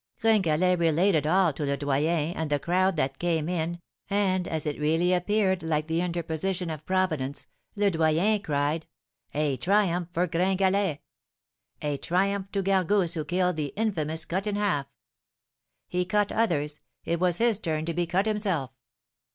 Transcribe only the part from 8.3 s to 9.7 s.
cried, 'A